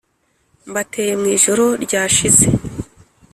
[0.69, 2.45] Mbateye mwijoro ryashize